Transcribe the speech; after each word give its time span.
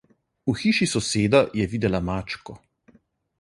V 0.49 0.53
hiši 0.61 0.87
soseda 0.93 1.41
je 1.59 1.67
videla 1.75 1.99
mačko. 2.09 2.57